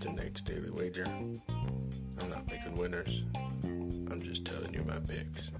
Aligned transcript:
To 0.00 0.12
Nate's 0.12 0.42
Daily 0.42 0.70
Wager. 0.70 1.04
I'm 1.04 2.30
not 2.30 2.46
picking 2.46 2.76
winners. 2.76 3.24
I'm 3.64 4.20
just 4.22 4.44
telling 4.44 4.72
you 4.74 4.82
my 4.84 4.98
picks. 5.00 5.50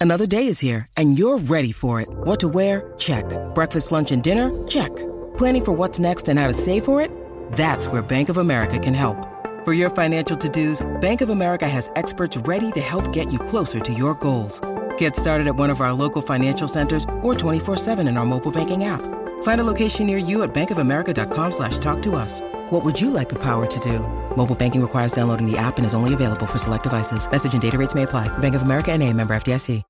Another 0.00 0.26
day 0.26 0.46
is 0.46 0.60
here, 0.60 0.86
and 0.96 1.18
you're 1.18 1.38
ready 1.38 1.72
for 1.72 2.00
it. 2.00 2.08
What 2.08 2.38
to 2.40 2.48
wear? 2.48 2.92
Check. 2.98 3.24
Breakfast, 3.54 3.90
lunch, 3.90 4.12
and 4.12 4.22
dinner? 4.22 4.50
Check. 4.68 4.94
Planning 5.36 5.64
for 5.64 5.72
what's 5.72 5.98
next 5.98 6.28
and 6.28 6.38
how 6.38 6.46
to 6.46 6.54
save 6.54 6.84
for 6.84 7.00
it? 7.00 7.10
That's 7.52 7.88
where 7.88 8.00
Bank 8.00 8.28
of 8.28 8.38
America 8.38 8.78
can 8.78 8.94
help. 8.94 9.16
For 9.64 9.72
your 9.72 9.90
financial 9.90 10.36
to-dos, 10.36 10.86
Bank 11.00 11.20
of 11.20 11.30
America 11.30 11.68
has 11.68 11.90
experts 11.96 12.36
ready 12.36 12.70
to 12.72 12.80
help 12.80 13.12
get 13.12 13.32
you 13.32 13.38
closer 13.40 13.80
to 13.80 13.92
your 13.92 14.14
goals. 14.14 14.60
Get 14.98 15.16
started 15.16 15.46
at 15.48 15.56
one 15.56 15.70
of 15.70 15.80
our 15.80 15.92
local 15.92 16.22
financial 16.22 16.68
centers 16.68 17.04
or 17.22 17.34
24-7 17.34 18.08
in 18.08 18.16
our 18.16 18.26
mobile 18.26 18.52
banking 18.52 18.84
app. 18.84 19.00
Find 19.42 19.60
a 19.60 19.64
location 19.64 20.06
near 20.06 20.18
you 20.18 20.42
at 20.42 20.54
bankofamerica.com 20.54 21.52
slash 21.52 21.78
talk 21.78 22.00
to 22.02 22.14
us. 22.14 22.40
What 22.70 22.84
would 22.84 23.00
you 23.00 23.10
like 23.10 23.28
the 23.28 23.38
power 23.38 23.66
to 23.66 23.80
do? 23.80 24.00
Mobile 24.36 24.54
banking 24.54 24.82
requires 24.82 25.10
downloading 25.12 25.50
the 25.50 25.58
app 25.58 25.78
and 25.78 25.86
is 25.86 25.94
only 25.94 26.14
available 26.14 26.46
for 26.46 26.58
select 26.58 26.84
devices. 26.84 27.28
Message 27.28 27.54
and 27.54 27.62
data 27.62 27.76
rates 27.76 27.94
may 27.94 28.04
apply. 28.04 28.26
Bank 28.38 28.54
of 28.54 28.62
America 28.62 28.92
and 28.92 29.02
a 29.02 29.12
member 29.12 29.34
FDIC. 29.34 29.82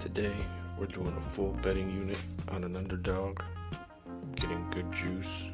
Today, 0.00 0.34
we're 0.78 0.86
doing 0.86 1.14
a 1.16 1.20
full 1.20 1.52
betting 1.62 1.90
unit 1.90 2.22
on 2.50 2.64
an 2.64 2.76
underdog, 2.76 3.40
getting 4.36 4.68
good 4.70 4.92
juice 4.92 5.50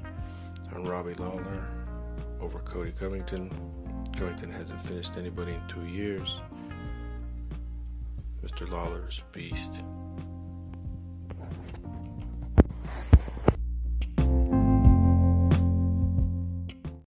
on 0.75 0.85
Robbie 0.85 1.15
Lawler 1.15 1.69
over 2.41 2.59
Colby 2.61 2.93
Covington. 2.93 3.51
Covington 4.17 4.51
hasn't 4.51 4.81
finished 4.81 5.17
anybody 5.17 5.53
in 5.53 5.63
two 5.69 5.87
years. 5.87 6.41
Mr. 8.43 8.71
Lawler 8.71 9.09
is 9.09 9.21
a 9.21 9.37
beast. 9.37 9.83